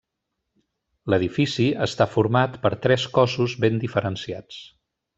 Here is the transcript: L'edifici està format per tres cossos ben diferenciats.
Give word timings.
L'edifici 1.13 1.67
està 1.87 2.09
format 2.15 2.57
per 2.65 2.73
tres 2.87 3.07
cossos 3.19 3.57
ben 3.67 3.79
diferenciats. 3.87 4.61